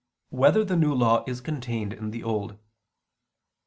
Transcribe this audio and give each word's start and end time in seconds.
3] 0.31 0.37
Whether 0.39 0.63
the 0.65 0.75
New 0.75 0.95
Law 0.95 1.23
Is 1.27 1.41
Contained 1.41 1.93
in 1.93 2.09
the 2.09 2.23
Old? 2.23 2.57